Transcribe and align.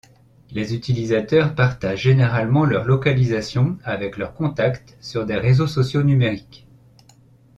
Les 0.49 0.73
utilisateurs 0.73 1.53
partagent 1.53 2.01
généralement 2.01 2.65
leur 2.65 2.85
localisation 2.85 3.77
avec 3.83 4.17
leurs 4.17 4.33
contacts 4.33 4.97
sur 4.99 5.27
des 5.27 5.35
réseaux 5.37 5.67
sociaux 5.67 6.01
numériques. 6.01 6.65